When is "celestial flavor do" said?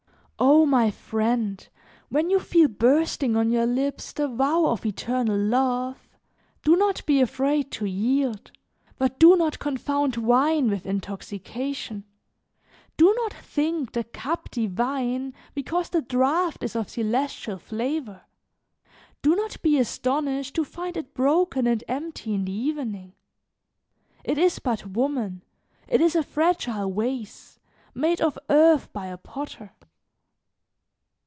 16.89-19.35